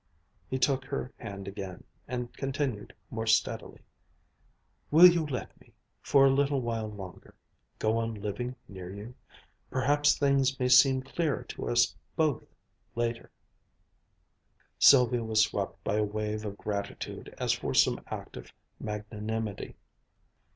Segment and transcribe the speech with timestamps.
[0.49, 3.81] He took her hand again and continued more steadily:
[4.89, 7.35] "Will you let me, for a little while longer,
[7.77, 9.13] go on living near you?
[9.69, 12.43] Perhaps things may seem clearer to us both,
[12.95, 13.29] later"
[14.79, 19.75] Sylvia was swept by a wave of gratitude as for some act of magnanimity.